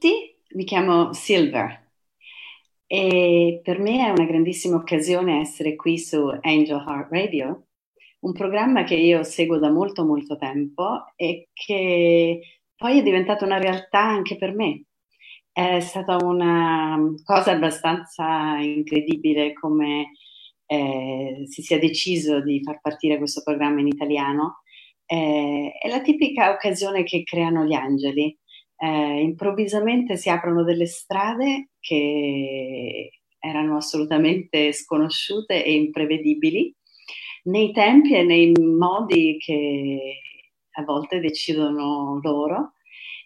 tutti, 0.00 0.34
mi 0.54 0.64
chiamo 0.64 1.12
Silver 1.12 1.88
e 2.86 3.60
per 3.62 3.78
me 3.78 4.06
è 4.06 4.10
una 4.10 4.24
grandissima 4.24 4.76
occasione 4.76 5.40
essere 5.40 5.76
qui 5.76 5.98
su 5.98 6.26
Angel 6.40 6.82
Heart 6.86 7.12
Radio, 7.12 7.66
un 8.20 8.32
programma 8.32 8.84
che 8.84 8.94
io 8.94 9.22
seguo 9.22 9.58
da 9.58 9.70
molto 9.70 10.04
molto 10.04 10.36
tempo 10.38 11.04
e 11.16 11.50
che 11.52 12.40
poi 12.74 12.98
è 12.98 13.02
diventato 13.02 13.44
una 13.44 13.58
realtà 13.58 14.00
anche 14.00 14.36
per 14.38 14.54
me. 14.54 14.84
È 15.52 15.80
stata 15.80 16.16
una 16.24 16.98
cosa 17.22 17.52
abbastanza 17.52 18.56
incredibile 18.58 19.52
come 19.52 20.12
eh, 20.66 21.42
si 21.46 21.62
sia 21.62 21.78
deciso 21.78 22.40
di 22.40 22.62
far 22.62 22.80
partire 22.80 23.18
questo 23.18 23.42
programma 23.44 23.80
in 23.80 23.88
italiano. 23.88 24.62
Eh, 25.04 25.72
è 25.78 25.88
la 25.88 26.00
tipica 26.00 26.50
occasione 26.52 27.04
che 27.04 27.22
creano 27.22 27.64
gli 27.64 27.74
angeli 27.74 28.39
eh, 28.82 29.20
improvvisamente 29.20 30.16
si 30.16 30.30
aprono 30.30 30.64
delle 30.64 30.86
strade 30.86 31.72
che 31.78 33.10
erano 33.38 33.76
assolutamente 33.76 34.72
sconosciute 34.72 35.62
e 35.62 35.74
imprevedibili 35.74 36.74
nei 37.44 37.72
tempi 37.72 38.14
e 38.14 38.22
nei 38.22 38.52
modi 38.52 39.36
che 39.38 40.18
a 40.72 40.82
volte 40.84 41.20
decidono 41.20 42.20
loro 42.22 42.72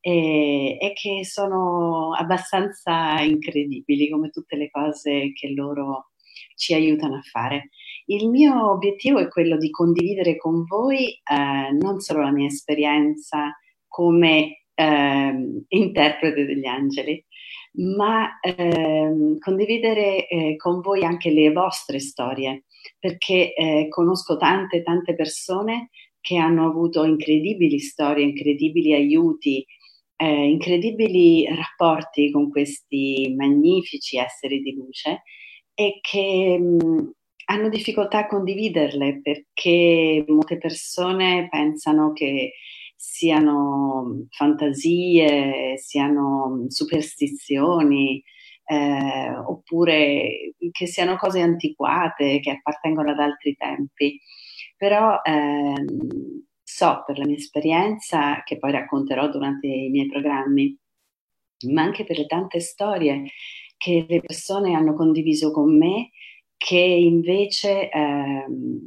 e, 0.00 0.78
e, 0.80 0.92
che 0.94 1.24
sono 1.24 2.12
abbastanza 2.12 3.20
incredibili 3.20 4.10
come 4.10 4.30
tutte 4.30 4.56
le 4.56 4.68
cose 4.70 5.32
che 5.32 5.52
loro 5.52 6.10
ci 6.56 6.74
aiutano 6.74 7.16
a 7.16 7.22
fare. 7.22 7.68
Il 8.06 8.28
mio 8.28 8.70
obiettivo 8.72 9.18
è 9.20 9.28
quello 9.28 9.56
di 9.56 9.70
condividere 9.70 10.36
con 10.36 10.64
voi 10.64 11.08
eh, 11.08 11.72
non 11.72 12.00
solo 12.00 12.22
la 12.22 12.32
mia 12.32 12.46
esperienza 12.46 13.52
come 13.86 14.65
eh, 14.76 15.34
interprete 15.68 16.44
degli 16.44 16.66
angeli, 16.66 17.24
ma 17.94 18.38
ehm, 18.40 19.38
condividere 19.38 20.28
eh, 20.28 20.56
con 20.56 20.80
voi 20.80 21.04
anche 21.04 21.30
le 21.30 21.50
vostre 21.50 21.98
storie, 21.98 22.64
perché 22.98 23.54
eh, 23.54 23.88
conosco 23.88 24.36
tante, 24.36 24.82
tante 24.82 25.14
persone 25.14 25.90
che 26.20 26.36
hanno 26.36 26.66
avuto 26.66 27.04
incredibili 27.04 27.78
storie, 27.78 28.24
incredibili 28.24 28.92
aiuti, 28.92 29.64
eh, 30.16 30.48
incredibili 30.48 31.46
rapporti 31.54 32.30
con 32.30 32.50
questi 32.50 33.34
magnifici 33.36 34.18
esseri 34.18 34.60
di 34.60 34.74
luce 34.74 35.22
e 35.74 35.98
che 36.00 36.58
mh, 36.58 37.12
hanno 37.46 37.68
difficoltà 37.68 38.18
a 38.20 38.26
condividerle 38.26 39.20
perché 39.22 40.24
molte 40.26 40.58
persone 40.58 41.48
pensano 41.50 42.12
che 42.12 42.54
siano 42.96 44.26
fantasie, 44.30 45.76
siano 45.78 46.64
superstizioni, 46.68 48.22
eh, 48.64 49.30
oppure 49.36 50.54
che 50.72 50.86
siano 50.86 51.16
cose 51.16 51.40
antiquate 51.40 52.40
che 52.40 52.50
appartengono 52.50 53.10
ad 53.12 53.20
altri 53.20 53.54
tempi. 53.56 54.20
Però 54.76 55.20
ehm, 55.22 56.44
so 56.62 57.02
per 57.06 57.18
la 57.18 57.26
mia 57.26 57.36
esperienza, 57.36 58.42
che 58.44 58.58
poi 58.58 58.72
racconterò 58.72 59.28
durante 59.28 59.66
i 59.68 59.88
miei 59.90 60.08
programmi, 60.08 60.76
ma 61.72 61.82
anche 61.82 62.04
per 62.04 62.18
le 62.18 62.26
tante 62.26 62.60
storie 62.60 63.24
che 63.76 64.04
le 64.08 64.20
persone 64.20 64.74
hanno 64.74 64.94
condiviso 64.94 65.52
con 65.52 65.76
me 65.76 66.10
che 66.56 66.78
invece 66.78 67.90
eh, 67.90 68.44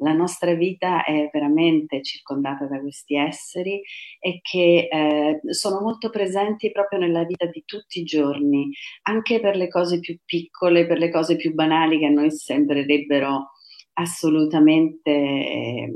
la 0.00 0.12
nostra 0.12 0.54
vita 0.54 1.04
è 1.04 1.30
veramente 1.32 2.02
circondata 2.02 2.66
da 2.66 2.80
questi 2.80 3.16
esseri 3.16 3.80
e 4.18 4.40
che 4.42 4.88
eh, 4.90 5.40
sono 5.52 5.80
molto 5.80 6.10
presenti 6.10 6.72
proprio 6.72 6.98
nella 6.98 7.24
vita 7.24 7.46
di 7.46 7.62
tutti 7.64 8.00
i 8.00 8.04
giorni, 8.04 8.70
anche 9.02 9.40
per 9.40 9.56
le 9.56 9.68
cose 9.68 10.00
più 10.00 10.18
piccole, 10.24 10.86
per 10.86 10.98
le 10.98 11.10
cose 11.10 11.36
più 11.36 11.54
banali 11.54 11.98
che 11.98 12.06
a 12.06 12.10
noi 12.10 12.30
sembrerebbero 12.30 13.50
assolutamente 13.94 15.10
eh, 15.10 15.94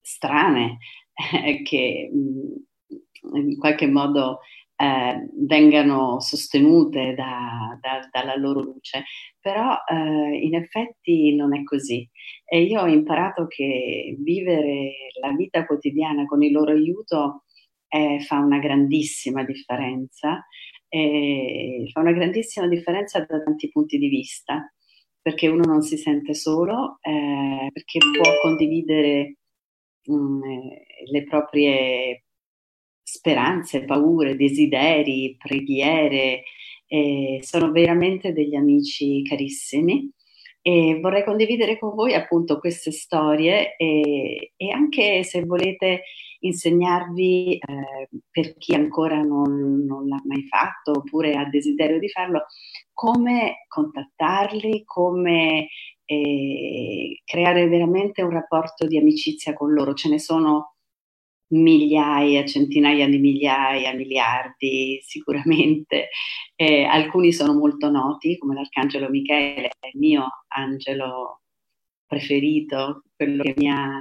strane, 0.00 0.78
che 1.64 2.10
mh, 2.12 3.38
in 3.38 3.58
qualche 3.58 3.86
modo 3.86 4.40
eh, 4.76 5.28
vengano 5.46 6.20
sostenute 6.20 7.14
da, 7.14 7.78
da, 7.80 8.08
dalla 8.10 8.36
loro 8.36 8.60
luce, 8.60 9.04
però 9.40 9.74
eh, 9.88 10.36
in 10.38 10.54
effetti 10.54 11.34
non 11.34 11.56
è 11.56 11.62
così. 11.62 12.08
E 12.44 12.62
io 12.62 12.82
ho 12.82 12.86
imparato 12.86 13.46
che 13.46 14.16
vivere 14.20 15.10
la 15.20 15.32
vita 15.32 15.64
quotidiana 15.66 16.26
con 16.26 16.42
il 16.42 16.52
loro 16.52 16.72
aiuto 16.72 17.44
eh, 17.88 18.20
fa 18.20 18.38
una 18.38 18.58
grandissima 18.58 19.44
differenza, 19.44 20.44
fa 21.92 22.00
una 22.00 22.12
grandissima 22.12 22.68
differenza 22.68 23.20
da 23.20 23.42
tanti 23.42 23.70
punti 23.70 23.98
di 23.98 24.08
vista, 24.08 24.72
perché 25.24 25.48
uno 25.48 25.64
non 25.64 25.80
si 25.80 25.96
sente 25.96 26.34
solo, 26.34 26.98
eh, 27.00 27.70
perché 27.72 27.98
può 27.98 28.30
condividere 28.42 29.38
mh, 30.04 30.14
mm, 30.14 30.40
le 31.12 31.24
proprie 31.24 32.23
speranze, 33.04 33.84
paure, 33.84 34.34
desideri, 34.34 35.36
preghiere, 35.38 36.42
eh, 36.86 37.38
sono 37.42 37.70
veramente 37.70 38.32
degli 38.32 38.54
amici 38.54 39.22
carissimi 39.22 40.10
e 40.62 40.98
vorrei 41.00 41.24
condividere 41.24 41.78
con 41.78 41.94
voi 41.94 42.14
appunto 42.14 42.58
queste 42.58 42.90
storie 42.90 43.76
e, 43.76 44.52
e 44.56 44.70
anche 44.70 45.22
se 45.22 45.44
volete 45.44 46.04
insegnarvi 46.40 47.58
eh, 47.58 48.08
per 48.30 48.56
chi 48.56 48.74
ancora 48.74 49.20
non, 49.22 49.84
non, 49.84 50.06
l'ha 50.08 50.20
mai 50.24 50.46
fatto 50.46 50.92
oppure 50.92 51.34
ha 51.34 51.44
desiderio 51.48 51.98
di 51.98 52.08
farlo, 52.08 52.46
come 52.92 53.64
contattarli, 53.68 54.84
come 54.84 55.68
eh, 56.04 57.20
creare 57.24 57.68
veramente 57.68 58.22
un 58.22 58.30
rapporto 58.30 58.86
di 58.86 58.98
amicizia 58.98 59.52
con 59.52 59.72
loro. 59.72 59.94
Ce 59.94 60.08
ne 60.08 60.18
sono 60.18 60.73
migliaia, 61.54 62.44
centinaia 62.44 63.08
di 63.08 63.18
migliaia, 63.18 63.94
miliardi 63.94 65.00
sicuramente. 65.02 66.08
Eh, 66.54 66.84
alcuni 66.84 67.32
sono 67.32 67.54
molto 67.54 67.90
noti, 67.90 68.38
come 68.38 68.54
l'Arcangelo 68.54 69.08
Michele, 69.08 69.70
il 69.92 69.98
mio 69.98 70.28
angelo 70.48 71.42
preferito, 72.06 73.04
quello 73.16 73.42
che 73.42 73.54
mi 73.56 73.70
ha 73.70 73.98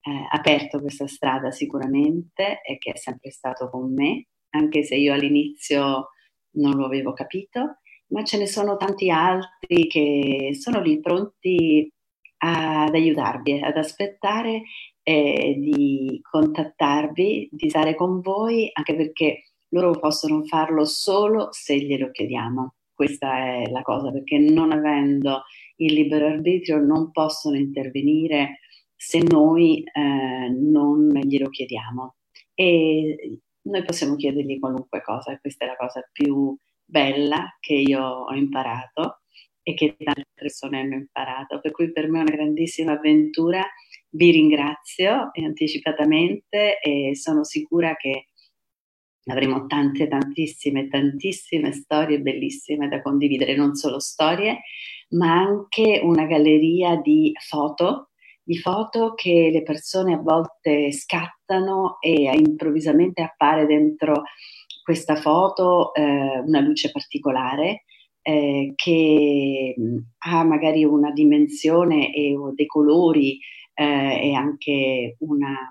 eh, 0.00 0.26
aperto 0.30 0.80
questa 0.80 1.06
strada 1.06 1.50
sicuramente 1.50 2.60
e 2.62 2.78
che 2.78 2.92
è 2.92 2.96
sempre 2.96 3.30
stato 3.30 3.68
con 3.70 3.92
me, 3.92 4.26
anche 4.50 4.82
se 4.82 4.96
io 4.96 5.12
all'inizio 5.12 6.10
non 6.56 6.76
lo 6.76 6.86
avevo 6.86 7.12
capito, 7.12 7.78
ma 8.08 8.24
ce 8.24 8.38
ne 8.38 8.46
sono 8.46 8.76
tanti 8.76 9.10
altri 9.10 9.86
che 9.88 10.50
sono 10.54 10.80
lì 10.80 11.00
pronti 11.00 11.90
ad 12.38 12.94
aiutarvi, 12.94 13.60
ad 13.62 13.76
aspettare 13.76 14.62
eh, 15.08 15.54
di 15.56 16.18
contattarvi, 16.20 17.50
di 17.52 17.68
stare 17.68 17.94
con 17.94 18.20
voi, 18.20 18.68
anche 18.72 18.96
perché 18.96 19.52
loro 19.68 19.92
possono 19.92 20.42
farlo 20.42 20.84
solo 20.84 21.48
se 21.52 21.78
glielo 21.78 22.10
chiediamo. 22.10 22.74
Questa 22.92 23.36
è 23.36 23.70
la 23.70 23.82
cosa, 23.82 24.10
perché 24.10 24.38
non 24.38 24.72
avendo 24.72 25.42
il 25.76 25.92
libero 25.92 26.26
arbitrio 26.26 26.78
non 26.78 27.12
possono 27.12 27.56
intervenire 27.56 28.58
se 28.96 29.22
noi 29.22 29.84
eh, 29.84 30.48
non 30.50 31.08
glielo 31.22 31.50
chiediamo. 31.50 32.16
E 32.54 33.40
noi 33.62 33.84
possiamo 33.84 34.16
chiedergli 34.16 34.58
qualunque 34.58 35.02
cosa, 35.02 35.30
e 35.32 35.38
questa 35.40 35.66
è 35.66 35.68
la 35.68 35.76
cosa 35.76 36.08
più 36.10 36.56
bella 36.84 37.56
che 37.60 37.74
io 37.74 38.02
ho 38.02 38.34
imparato 38.34 39.20
e 39.62 39.74
che 39.74 39.94
tante 39.96 40.24
persone 40.34 40.80
hanno 40.80 40.94
imparato. 40.94 41.60
Per 41.60 41.70
cui 41.70 41.92
per 41.92 42.08
me 42.08 42.18
è 42.18 42.22
una 42.22 42.34
grandissima 42.34 42.92
avventura 42.92 43.64
vi 44.10 44.30
ringrazio 44.30 45.30
anticipatamente 45.32 46.78
e 46.80 47.14
sono 47.16 47.44
sicura 47.44 47.94
che 47.96 48.28
avremo 49.26 49.66
tante, 49.66 50.08
tantissime, 50.08 50.88
tantissime 50.88 51.72
storie 51.72 52.20
bellissime 52.20 52.88
da 52.88 53.02
condividere, 53.02 53.56
non 53.56 53.74
solo 53.74 53.98
storie, 53.98 54.60
ma 55.10 55.32
anche 55.34 56.00
una 56.02 56.26
galleria 56.26 56.96
di 56.96 57.32
foto, 57.40 58.10
di 58.42 58.56
foto 58.58 59.14
che 59.14 59.50
le 59.52 59.62
persone 59.62 60.14
a 60.14 60.18
volte 60.18 60.92
scattano 60.92 61.98
e 62.00 62.30
improvvisamente 62.36 63.22
appare 63.22 63.66
dentro 63.66 64.22
questa 64.82 65.16
foto 65.16 65.92
eh, 65.94 66.38
una 66.38 66.60
luce 66.60 66.92
particolare 66.92 67.82
eh, 68.22 68.72
che 68.76 69.74
ha 70.18 70.44
magari 70.44 70.84
una 70.84 71.10
dimensione 71.10 72.14
e 72.14 72.34
dei 72.54 72.66
colori 72.66 73.38
eh, 73.76 74.30
e 74.30 74.34
anche 74.34 75.16
una 75.20 75.70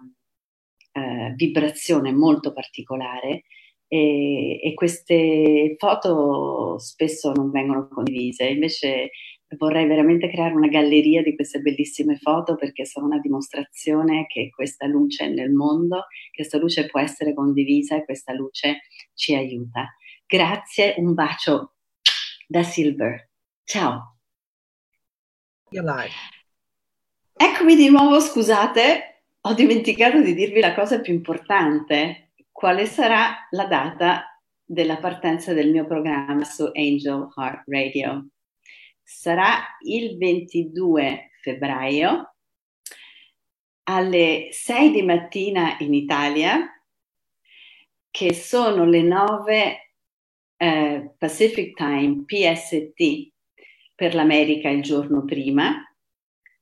eh, 0.91 1.33
vibrazione 1.35 2.13
molto 2.13 2.53
particolare 2.53 3.43
e, 3.87 4.59
e, 4.61 4.73
queste 4.73 5.75
foto 5.77 6.77
spesso 6.79 7.31
non 7.33 7.51
vengono 7.51 7.87
condivise, 7.87 8.47
invece 8.47 9.11
vorrei 9.57 9.87
veramente 9.87 10.29
creare 10.29 10.53
una 10.53 10.67
galleria 10.67 11.21
di 11.21 11.35
queste 11.35 11.59
bellissime 11.59 12.17
foto 12.17 12.55
perché 12.55 12.85
sono 12.85 13.05
una 13.05 13.19
dimostrazione 13.19 14.25
che 14.27 14.49
questa 14.49 14.85
luce 14.87 15.25
è 15.25 15.29
nel 15.29 15.51
mondo, 15.51 16.05
questa 16.33 16.57
luce 16.57 16.87
può 16.87 16.99
essere 16.99 17.33
condivisa 17.33 17.95
e 17.95 18.05
questa 18.05 18.33
luce 18.33 18.81
ci 19.13 19.35
aiuta. 19.35 19.95
Grazie, 20.25 20.95
un 20.97 21.13
bacio 21.13 21.75
da 22.47 22.63
Silver. 22.63 23.29
Ciao. 23.63 24.17
Eccomi 27.37 27.75
di 27.75 27.89
nuovo, 27.89 28.21
scusate, 28.21 29.23
ho 29.41 29.53
dimenticato 29.53 30.21
di 30.21 30.33
dirvi 30.33 30.61
la 30.61 30.73
cosa 30.73 31.01
più 31.01 31.13
importante. 31.13 32.31
Quale 32.49 32.85
sarà 32.85 33.45
la 33.49 33.65
data 33.65 34.39
della 34.63 34.95
partenza 34.95 35.51
del 35.51 35.69
mio 35.69 35.85
programma 35.85 36.45
su 36.45 36.63
Angel 36.73 37.27
Heart 37.35 37.63
Radio? 37.67 38.29
Sarà 39.03 39.65
il 39.81 40.17
22 40.17 41.31
febbraio 41.41 42.35
alle 43.83 44.47
6 44.51 44.91
di 44.91 45.01
mattina 45.01 45.75
in 45.79 45.93
Italia, 45.93 46.57
che 48.11 48.33
sono 48.33 48.85
le 48.85 49.01
9 49.01 49.95
eh, 50.55 51.13
Pacific 51.17 51.75
Time 51.75 52.23
PST 52.23 53.33
per 53.93 54.15
l'America 54.15 54.69
il 54.69 54.81
giorno 54.81 55.25
prima 55.25 55.85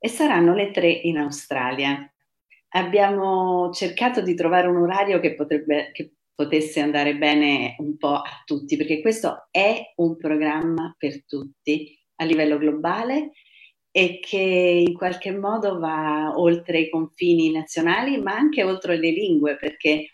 e 0.04 0.08
saranno 0.08 0.52
le 0.52 0.70
3 0.70 0.86
in 0.86 1.16
Australia. 1.16 2.06
Abbiamo 2.74 3.70
cercato 3.72 4.20
di 4.20 4.34
trovare 4.34 4.66
un 4.66 4.76
orario 4.76 5.18
che, 5.18 5.34
potrebbe, 5.34 5.92
che 5.94 6.16
potesse 6.34 6.80
andare 6.80 7.16
bene 7.16 7.74
un 7.78 7.96
po' 7.96 8.16
a 8.16 8.42
tutti, 8.44 8.76
perché 8.76 9.00
questo 9.00 9.48
è 9.50 9.94
un 9.96 10.18
programma 10.18 10.94
per 10.98 11.24
tutti 11.24 11.98
a 12.16 12.24
livello 12.26 12.58
globale 12.58 13.30
e 13.90 14.20
che 14.20 14.84
in 14.86 14.92
qualche 14.92 15.32
modo 15.32 15.78
va 15.78 16.34
oltre 16.36 16.80
i 16.80 16.90
confini 16.90 17.50
nazionali, 17.50 18.20
ma 18.20 18.34
anche 18.34 18.62
oltre 18.62 18.98
le 18.98 19.10
lingue, 19.10 19.56
perché 19.56 20.10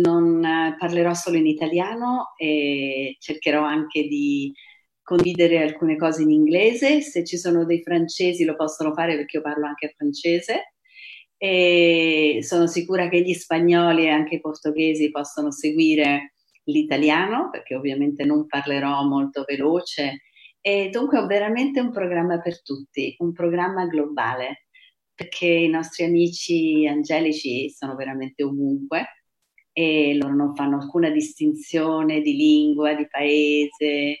non 0.00 0.40
parlerò 0.76 1.14
solo 1.14 1.36
in 1.36 1.46
italiano 1.46 2.32
e 2.36 3.14
cercherò 3.20 3.62
anche 3.62 4.02
di 4.08 4.52
condividere 5.12 5.62
alcune 5.62 5.96
cose 5.96 6.22
in 6.22 6.30
inglese. 6.30 7.02
Se 7.02 7.24
ci 7.24 7.36
sono 7.36 7.64
dei 7.66 7.82
francesi 7.82 8.44
lo 8.44 8.56
possono 8.56 8.94
fare 8.94 9.16
perché 9.16 9.36
io 9.36 9.42
parlo 9.42 9.66
anche 9.66 9.92
francese. 9.94 10.74
E 11.36 12.38
sono 12.42 12.66
sicura 12.66 13.08
che 13.08 13.20
gli 13.20 13.34
spagnoli 13.34 14.04
e 14.04 14.08
anche 14.08 14.36
i 14.36 14.40
portoghesi 14.40 15.10
possono 15.10 15.50
seguire 15.50 16.34
l'italiano, 16.64 17.50
perché 17.50 17.74
ovviamente 17.74 18.24
non 18.24 18.46
parlerò 18.46 19.02
molto 19.02 19.44
veloce 19.44 20.22
e 20.60 20.90
dunque 20.90 21.20
è 21.20 21.26
veramente 21.26 21.80
un 21.80 21.90
programma 21.90 22.40
per 22.40 22.62
tutti, 22.62 23.16
un 23.18 23.32
programma 23.32 23.86
globale, 23.86 24.68
perché 25.12 25.46
i 25.46 25.68
nostri 25.68 26.04
amici 26.04 26.86
angelici 26.86 27.68
sono 27.70 27.96
veramente 27.96 28.44
ovunque 28.44 29.24
e 29.72 30.14
loro 30.14 30.34
non 30.36 30.54
fanno 30.54 30.76
alcuna 30.78 31.10
distinzione 31.10 32.20
di 32.20 32.36
lingua, 32.36 32.94
di 32.94 33.08
paese, 33.08 34.20